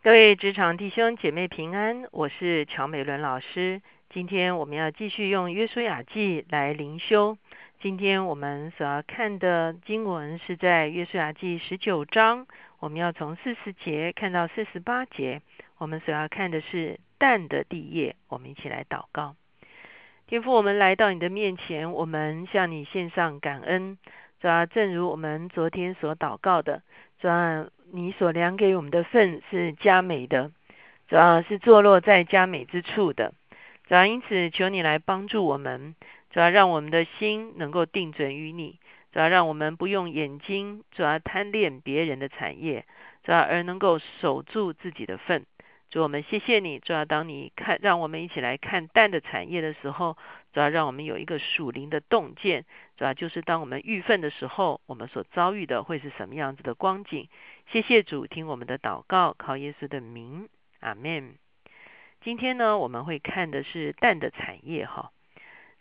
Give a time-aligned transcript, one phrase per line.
[0.00, 3.82] 各位职场弟兄姐妹平安，我是乔美伦老师。
[4.10, 7.36] 今天我们要继续用约书亚记来灵修。
[7.80, 12.46] 今天我们所要看的经文是在约书亚记十九章，
[12.78, 15.42] 我们要从四十节看到四十八节。
[15.78, 18.14] 我们所要看的是蛋的地业。
[18.28, 19.34] 我们一起来祷告。
[20.28, 23.98] 天父，我们来到你的面前，我们向你献上感恩。
[24.40, 26.82] 主要正如我们昨天所祷告的，
[27.20, 30.50] 主要你所量给我们的份是加美的，
[31.08, 33.32] 主要是坐落在加美之处的。
[33.86, 35.94] 主要因此求你来帮助我们，
[36.30, 38.78] 主要让我们的心能够定准于你，
[39.12, 42.84] 主要让我们不用眼睛主要贪恋别人的产业，
[43.24, 45.46] 主要而能够守住自己的份。
[45.90, 50.16] 主我们谢谢你，主要当你看让我们一起来看蛋的产业的时候。
[50.54, 52.64] 主要让我们有一个属灵的洞见，
[52.96, 57.28] 主要就是当我们遇愤的时候，我们所遭遇的会是什么样子的光景？
[57.70, 60.48] 谢谢主，听我们的祷告，靠耶稣的名，
[60.80, 61.34] 阿门。
[62.22, 65.12] 今天呢，我们会看的是蛋的产业哈，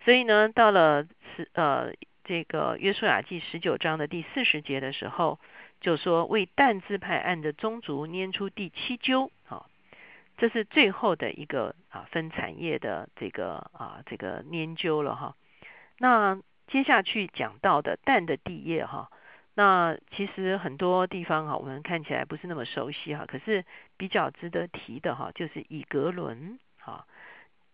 [0.04, 1.94] 所以呢，到了十呃
[2.26, 5.40] 这个约书亚记十九章的第四十节的时候，
[5.80, 9.70] 就说为蛋字派按着宗族拈出第七揪，好。
[10.38, 15.36] 这是最后的一个啊分产业的这个啊这个研究了哈。
[15.98, 19.10] 那接下去讲到的蛋的地业哈，
[19.56, 23.66] 那其实很多地方哈我们看起来不是那么熟悉哈，可是
[23.98, 27.08] 比较值得提的哈，就是以格伦哈、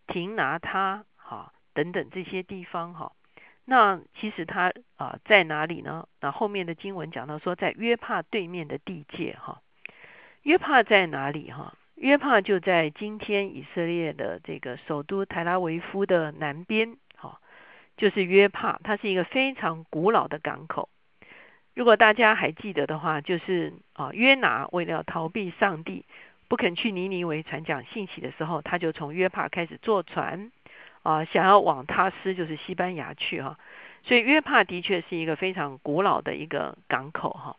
[0.08, 3.12] 廷拿他哈等等这些地方哈。
[3.66, 6.08] 那其实它啊在哪里呢？
[6.22, 9.62] 那后面的经文讲到说在约帕对面的地界哈。
[10.44, 11.74] 约帕在哪里哈？
[11.96, 17.40] 约帕就在今天以色列的这个首都台拉维夫的南边，哈，
[17.96, 20.90] 就是约帕，它是一个非常古老的港口。
[21.76, 26.06] 如果大家还记得的话，就是啊，约拿为了逃避上帝，
[26.48, 30.52] 不肯去尼尼微传讲信息的时候，他就从约帕开始坐船，
[31.04, 33.58] 啊，想要往他斯，就是西班牙去哈。
[34.04, 37.56] 所以约帕的确是一个非常古老的一个港口哈。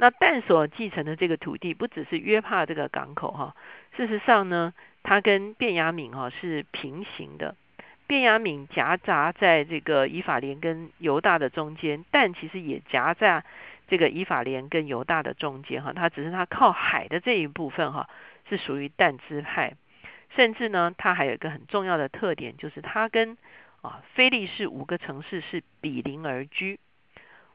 [0.00, 3.56] 那但所继承的这个土地不只是约帕这个港口哈，
[3.96, 4.72] 事实上呢，
[5.02, 7.56] 它跟便雅敏哈是平行的。
[8.06, 13.42] 便雅敏夹杂在这个以法莲跟犹大的中间，但其实也夹在
[13.88, 15.92] 这个以法莲跟犹大的中间哈。
[15.92, 18.08] 它只是它靠海的这一部分哈
[18.48, 19.74] 是属于但支派，
[20.36, 23.36] 甚至呢，它还有一个很重要的特点，就是它跟
[23.82, 26.78] 啊菲利士五个城市是比邻而居。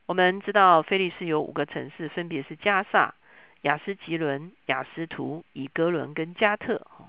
[0.06, 3.16] 我们知道，菲利斯有五个城市，分别是加萨、
[3.62, 6.80] 雅斯吉伦、雅斯图、以哥伦跟加特。
[6.80, 7.08] 哈，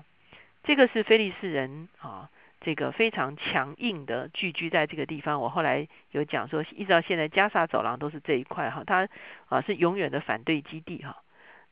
[0.63, 2.29] 这个是菲利斯人啊，
[2.61, 5.41] 这个非常强硬的聚居在这个地方。
[5.41, 9.09] 我后来有讲说，一直到现在，加萨走廊都是这一块哈，它
[9.49, 11.17] 啊是永远的反对基地哈。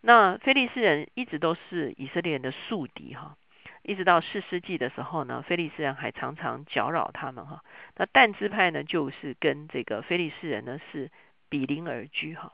[0.02, 3.38] 那菲利斯人一直都是以色列人的宿敌哈。
[3.84, 7.64] 一直到四世纪的时候呢，菲利斯人还常常搅扰他们哈。
[7.98, 11.12] 那但支派呢，就是跟这个菲利斯人呢是
[11.50, 12.54] 比邻而居哈。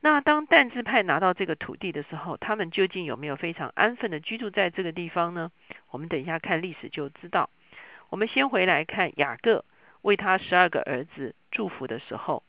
[0.00, 5.52] 那当但支派拿到这个土地的时候，他们究竟有没有非常安分的居住在这个地方呢？
[5.90, 7.48] 我们等一下看历史就知道。
[8.08, 9.64] 我们先回来看雅各
[10.02, 12.42] 为他十二个儿子祝福的时候，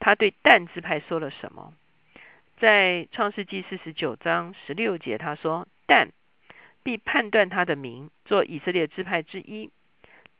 [0.00, 1.72] 他对但支派说了什么？
[2.56, 6.08] 在创世纪四十九章十六节，他说但。
[6.86, 9.70] 必判断他的名，做以色列支派之一，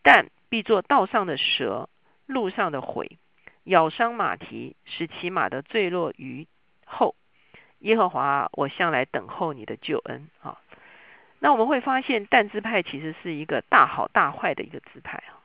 [0.05, 1.89] 但必做道上的蛇，
[2.27, 3.19] 路上的毁，
[3.65, 6.47] 咬伤马蹄，使骑马的坠落于
[6.85, 7.17] 后。
[7.81, 10.61] 耶和华，我向来等候你的救恩啊！
[11.41, 15.43] 那我们会发现，但支派其实是一个大好大坏的一个支派啊。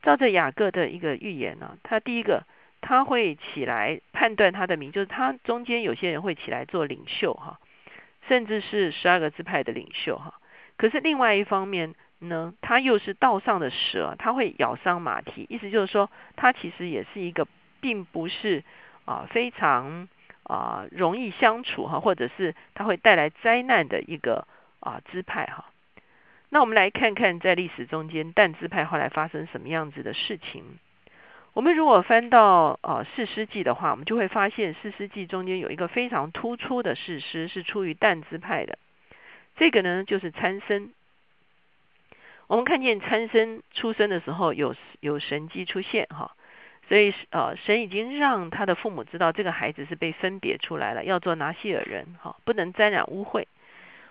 [0.00, 2.44] 照着雅各的一个预言呢，他第一个
[2.80, 7.60] 他会起来判断他的名，就是他中间有些人会起来做领袖哈。
[8.28, 10.34] 甚至是十二个支派的领袖哈，
[10.76, 17.46] 可是另外一方面呢，他又是道上的蛇，他会咬伤马蹄，意思就是说，他其实也是一个
[17.80, 18.62] 并不是
[19.04, 20.08] 啊非常
[20.42, 24.46] 啊容易相处哈，或者是他会带来灾难的一个
[24.80, 25.66] 啊支派哈。
[26.50, 30.78] 那我们来看看在历史中间，但支派后来发生什么样子的事情。
[31.52, 38.78] 我们如果翻到呃四世纪的话，我们就会发现四世纪中间有一个非常突出的事实是出于但支派的。
[39.56, 40.92] 这个呢就是参生。
[42.46, 46.32] 我们看见参生出生的时候有有神迹出现哈，
[46.88, 53.44] 所以呃神已经让他的父母知道这个孩子是被分别出来了，要做拿西尔人哈，不能沾染污秽。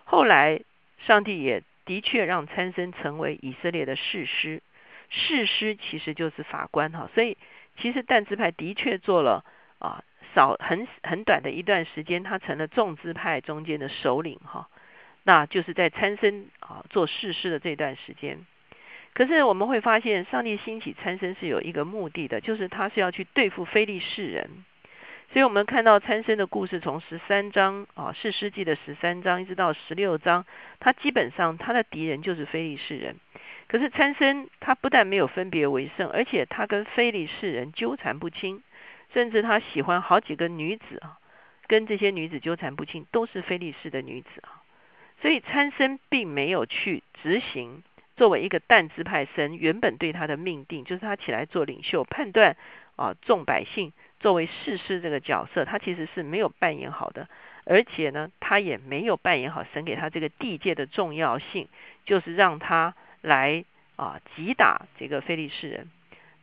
[0.03, 0.59] 后来
[1.05, 4.61] 上帝也的确让参生成为以色列的士师。
[5.09, 7.37] 士师其实就是法官哈，所以
[7.77, 9.43] 其实但支派的确做了
[9.79, 10.03] 啊
[10.35, 14.69] 少很很短的一段时间，他成了众支派中间的首领哈，
[15.23, 18.39] 那就是在参生啊做事师的这段时间。
[19.13, 24.63] 可是我们会发现，上帝兴起参生是有一个目的的，就是他是要去对付非利士人。
[25.31, 30.43] 所以我们看到参生的故事，从十三章啊，四世纪的十三章一直到十六章，
[30.79, 33.15] 他基本上他的敌人就是非利士人。
[33.67, 38.63] 可是参生他不但没有分别为圣，而且他跟非利士人纠缠不清，
[39.13, 41.19] 甚至他喜欢好几个女子啊，
[41.67, 44.65] 跟这些女子纠缠不清，都是非利士的女子啊。
[45.21, 47.83] 所以参生并没有去执行
[48.17, 52.57] 作为一个但支派神原本对他的命定，就是他起来做领袖，判断
[52.95, 53.93] 啊众百姓。
[54.19, 57.27] 作为士师这个角色，他其实是没有扮演好的，
[57.65, 61.67] 而且呢，他也没有扮演好神给他这个地界的重要性，
[62.05, 63.63] 就是让他来
[63.95, 65.89] 啊击打这个菲利士人。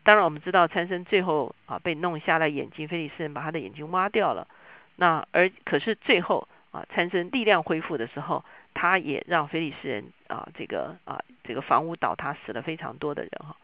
[0.03, 4.47] 当然，我们知道参生最后啊被弄瞎了眼睛，菲利士人把他的眼睛挖掉了。
[4.95, 13.57] 那而可是最后啊参生力量恢复的时候，他也让菲利士人啊这个啊这个房屋倒塌，死了非常多的人哈。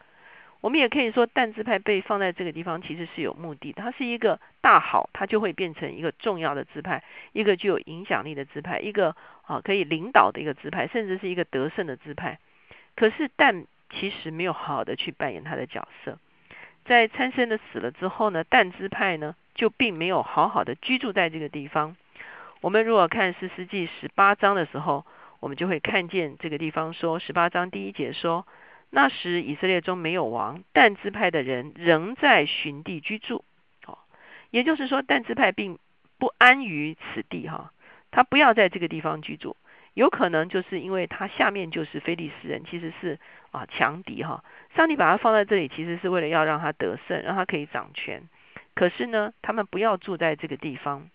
[0.63, 3.73] 我们也可以说，但支派被放在这个地方，其实是有目的。
[3.73, 12.39] 它是一个大好，它就会变成一个重要的支派，一个具有影响力的支派，一个啊可以领导的一个支派，甚至是一个得胜的支派。
[12.95, 16.17] 可是，但其实没有好好的去扮演他的角色。
[16.85, 21.97] 在参生的死了之后呢，但支派呢就并没有好好的居住在这个地方。
[22.61, 25.05] 我们如果看四世纪十八章的时候，
[25.41, 28.47] 我们就会看见这个地方说，十八章第一节说。
[28.95, 33.43] 那时以色列中没有王，但支派的人仍在寻地居住。
[33.87, 33.97] 哦，
[34.51, 35.79] 也就是说，但支派并
[36.19, 37.73] 不安于此地哈，
[38.11, 39.57] 他不要在这个地方居住。
[39.95, 43.17] 有可能就是因为他下面就是非利士人，其实是
[43.49, 44.43] 啊强敌哈。
[44.75, 48.21] 上帝把他放在这里，其实是为了要让他得胜，让他可以掌权。
[48.75, 51.09] 可是呢，他们不要住在这个地方，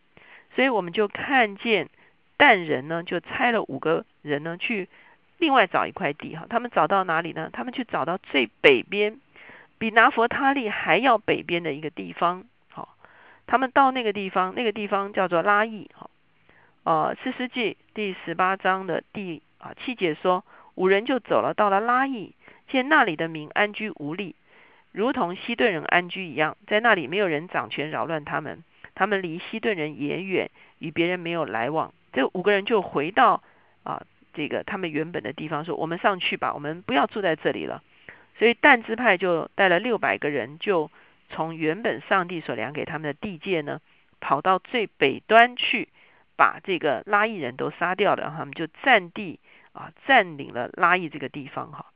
[0.57, 1.89] 所以我们就看见
[2.37, 4.89] 但人呢，就差了五个人呢去。
[5.39, 7.49] 另外找一块地哈，他们找到哪里呢？
[7.53, 9.21] 他们去找到最北边，
[9.79, 12.45] 比拿佛他利还要北边的一个地方。
[12.71, 12.97] 好，
[13.47, 15.89] 他们到那个地方，那个地方叫做拉邑。
[15.95, 16.11] 哈，
[16.83, 20.45] 呃，四世纪第十八章的第啊七节说，
[20.75, 22.35] 五人就走了，到了拉邑，
[22.69, 24.35] 见那里的民安居无力，
[24.91, 28.65] 如同西顿人安居一样，在那里没有人掌权扰乱他们，
[28.97, 30.51] 他们离西顿人也远，
[30.81, 31.95] 与别人没有来往。
[32.13, 33.41] 这五个人就回到
[33.85, 34.03] 啊。
[34.39, 37.83] 这个他们原本的地方说：“我们上去吧，我们不要住在这里了。”
[38.39, 40.93] 所以但支派就带了六百个人，就
[41.29, 43.81] 从原本上帝所量给他们的地界呢，
[44.21, 45.89] 跑到最北端去，
[46.37, 48.33] 把这个拉邑人都杀掉了。
[48.37, 49.41] 他们就占地
[49.73, 51.87] 啊，占领了拉邑这个地方哈。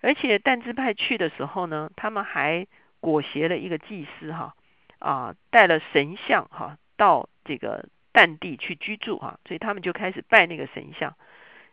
[0.00, 2.66] 而且但支派去的时候呢，他们还
[2.98, 4.56] 裹挟了一个祭司哈
[4.98, 11.14] 啊，带了神像哈到这个但地去居住哈，所以他们就开始拜那个神像。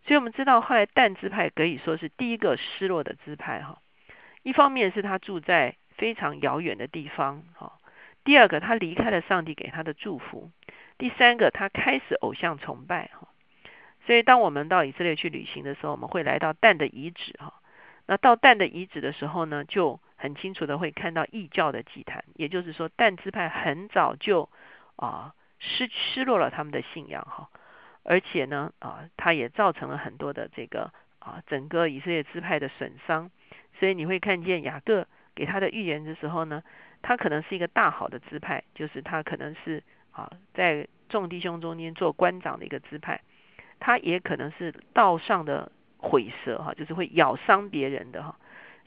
[0.05, 3.79] 所以我们知道，后来但支派可以说是第一个失落的支派哈。
[4.41, 7.79] 一方面是他住在非常遥远的地方哈，
[8.25, 10.51] 第二个他离开了上帝给他的祝福，
[10.97, 13.29] 第三个他开始偶像崇拜哈。
[14.05, 17.53] 所以当我们到以色列去旅行的时候，我们会来到但的遗址哈。
[18.05, 24.49] 那到但的遗址的时候呢，就很清楚的会看到异教的祭坛，也就是说但支派很早就
[24.97, 27.49] 啊失失落了他们的信仰哈。
[28.03, 33.31] 而且呢，啊，它也造成了很多的这个啊，整个以色列支派的损伤。
[33.79, 36.61] 所以你会看见雅各给他的预言的时候呢，
[37.01, 39.81] 他可能是一个大好的支派，就是他可能是
[40.11, 43.21] 啊，在众弟兄中间做官长的一个支派。
[43.79, 48.37] 他也可能是道上的毁蛇哈，就是会咬伤别人的哈。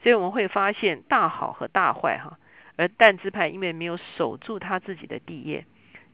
[0.02, 2.38] 所以我们会发现大好和大坏哈。
[2.76, 5.64] 而但支派因为没有守住他自己的地业，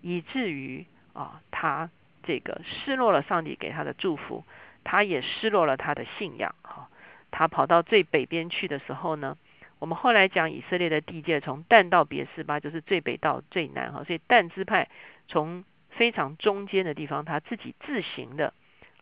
[0.00, 1.90] 以至于啊，他。
[2.22, 4.44] 这个失落了上帝给他的祝福，
[4.84, 6.54] 他也失落了他的信仰。
[6.62, 6.88] 哈，
[7.30, 9.36] 他跑到最北边去的时候呢，
[9.78, 13.92] 我们后来讲以色列的地界从但到别是巴，就是最北到最南。
[13.92, 14.88] 哈，所以但支派
[15.28, 18.54] 从非常中间的地方，他自己自行的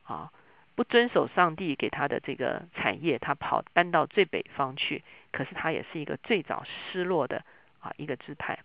[0.03, 0.33] 啊，
[0.75, 5.05] 不遵守上帝给他的这个产业，他跑搬到最北方去。
[5.33, 7.45] 可是他也是一个最早失落的
[7.79, 8.59] 啊一个支派。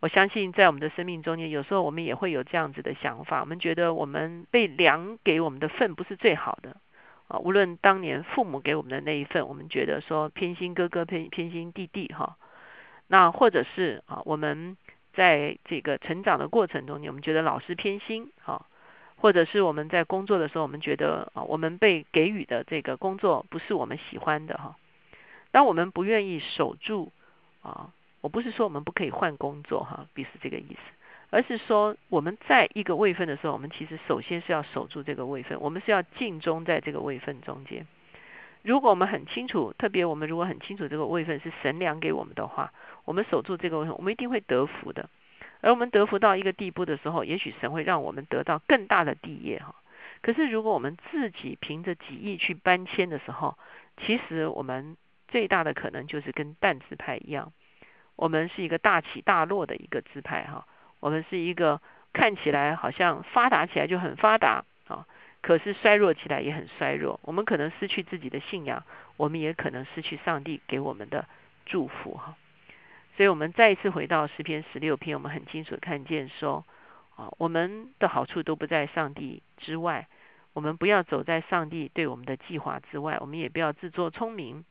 [0.00, 3.40] 我相信在我们的生命中间，有时候我们也会有这样子的想法。
[3.40, 6.76] 我们觉得我们被量给我们的份不是最好的
[7.28, 7.38] 啊。
[7.38, 12.38] 无论当年父母给我们的那一份，我们觉得说偏心哥哥偏偏心弟弟哈。
[13.08, 14.78] 那或者是啊，我们
[15.12, 18.64] 在这个成长的过程中间，我们觉得老师偏心哈。
[19.16, 24.76] 或者是我们在工作的时候，我们觉得啊，我们被给予的这个工作不是我们喜欢的哈。
[25.50, 27.12] 当我们不愿意守住
[27.60, 27.92] 啊。
[28.20, 30.78] 我不是说我们不可以换工作哈，不是这个意思，
[31.30, 37.86] 而是说我们在一个位分的时候，我们其实首先是要守住这个位分，我们是要尽忠在这个位分中间。
[38.62, 42.72] 如果我们很清楚，特别我们如果很清楚这个位分是神量给我们的话，
[43.06, 45.08] 我们守住这个位分，我们一定会得福的。
[45.62, 49.74] 而我们得福到一个地步的时候，也许神会让我们得到更大的地业哈。
[50.22, 53.56] 可是如果我们自己凭着己意去搬迁的时候，
[53.96, 54.96] 其实我们
[55.28, 57.52] 最大的可能就是跟淡字派一样，
[58.20, 60.66] 我们是一个大起大落的一个姿态哈。
[61.00, 61.80] 我们是一个
[62.12, 65.06] 看起来好像发达起来就很发达啊，
[65.40, 67.18] 可是衰弱起来也很衰弱。
[67.22, 68.84] 我们可能失去自己的信仰，
[69.16, 71.24] 我们也可能失去上帝给我们的
[71.64, 72.36] 祝福哈。
[73.16, 76.66] 所以，我们再一次回到诗篇十六篇，我们很清楚看见说，
[77.16, 80.06] 啊，我们的好处都不在上帝之外，
[80.52, 84.64] 我们不要走在上帝对我们的计划之外，我们也不要自作聪明，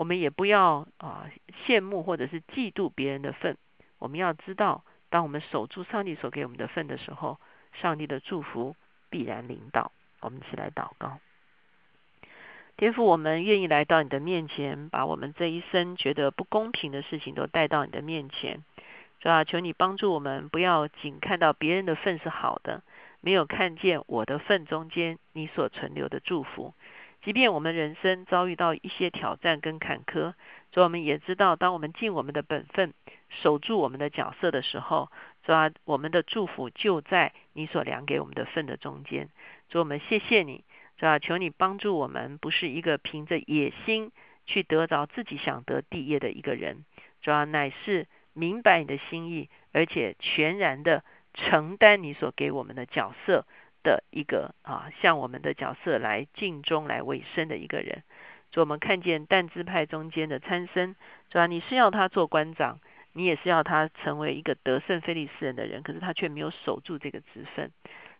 [0.00, 1.30] 我们也不要啊
[1.66, 3.58] 羡慕或者是嫉妒别人的份。
[3.98, 7.38] 我们要知道，当我们守住上帝所给我们的份的时候，
[7.74, 8.76] 上帝的祝福
[9.10, 9.92] 必然临到。
[10.20, 11.18] 我们一起来祷告。
[12.78, 18.64] 天父，我们愿意来到你的面前，把我们这一生觉得不公平的事情都带到你的面前，
[19.18, 19.44] 是吧？
[19.44, 22.82] 求你帮助我们，不要仅看到别人的份是好的，
[23.20, 26.72] 没有看见我的份中间你所存留的祝福。
[27.22, 30.34] 即便我们人生遭遇到一些挑战跟坎坷，
[30.72, 32.94] 主，我们也知道，当我们尽我们的本分，
[33.28, 35.10] 守住我们的角色的时候，
[35.44, 39.28] 主啊，我们的祝福就在你所量给我们的份的中间。
[39.68, 40.64] 主，我们谢谢你。
[40.96, 41.18] 主要？
[41.18, 44.12] 求你帮助我们，不是一个凭着野心
[44.46, 46.84] 去得着自己想得第业的一个人，
[47.20, 53.46] 主要乃是明白你的心意，而且全然的承担你所给我们的角色
[53.82, 58.02] 的一个啊，向我们的角色来尽忠来委身的一个人。
[58.50, 60.96] 主，我们看见但支派中间的参生，
[61.30, 62.80] 主要你是要他做官长，
[63.12, 67.70] 你也是要他成为一个得胜非利士人的人，可是他却没有守住这个职分。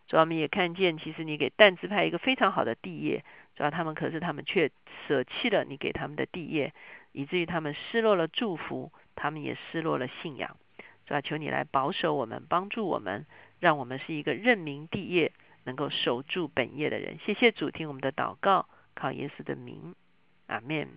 [0.07, 3.23] 主要我们也看见，其实你给但支派一个非常好的地业，
[3.55, 4.71] 主要他们可是他们却
[5.07, 6.73] 舍弃了你给他们的地业，
[7.11, 10.57] 以至于他们失落了祝福，他们也失落了信仰。
[11.05, 13.25] 主要求你来保守我们，帮助我们，
[13.59, 17.17] 让我们是一个认明地业、能够守住本业的人。
[17.25, 19.95] 谢谢主，听我们的祷告，靠耶稣的名，
[20.47, 20.87] 阿门。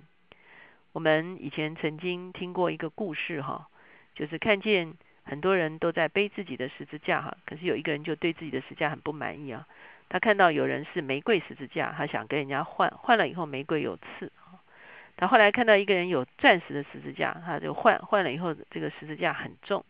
[0.93, 3.69] 我们以前曾经听过一个故事，哈，
[4.15, 4.95] 就是看见。
[5.27, 9.67] 很多人都在背自己的十字架哈，可是有一个人就对自己的十字架很不满意啊。
[10.11, 14.31] 他看到有人是玫瑰十字架，他想跟人家换，换了以后玫瑰有刺。
[15.17, 19.83] 他后来看到一个人有钻石的十字架，他就换，换了以后这个十字架很重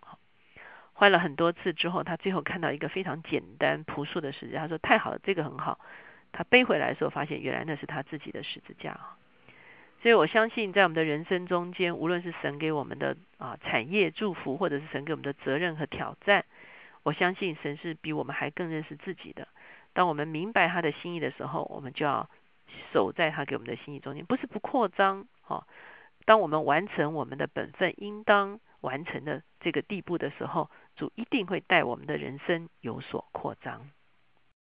[0.95, 5.79] 换了很多次之后，他最后看到一个非常简单朴素的十字架，他说太好了，这个很好。
[6.33, 9.17] 他背回来的时候，发现原来那是他自己的十字架啊。
[10.03, 16.45] 所以我相信，在我们的人生中间，无论是神给我们的啊产业祝福，或者是神给我们的责任和挑战，
[17.03, 19.49] 我相信神是比我们还更认识自己的。
[19.95, 22.29] 当我们明白他的心意的时候，我们就要
[22.93, 25.67] 守在他给我们的心意中间，不是不扩张啊。
[26.27, 33.91] 当我们完成我们的本分应当完成的这个地步的时候，主一定会带我们的人生有所扩张。